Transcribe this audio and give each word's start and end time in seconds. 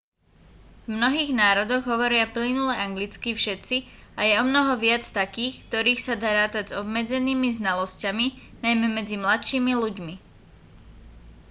v 0.89 0.97
mnohých 0.97 1.29
národov 1.43 1.79
hovoria 1.91 2.25
plynule 2.35 2.73
anglicky 2.87 3.29
všetci 3.37 3.77
a 4.17 4.21
je 4.27 4.33
omnoho 4.43 4.73
viac 4.87 5.03
takých 5.19 5.53
v 5.61 5.65
ktorých 5.69 6.01
sa 6.05 6.13
dá 6.23 6.29
rátať 6.39 6.65
s 6.73 6.77
obmedzenými 6.81 7.49
znalosťami 7.59 8.27
najmä 8.65 8.87
medzi 8.97 9.15
mladšími 9.25 9.73
ľuďmi 9.83 10.15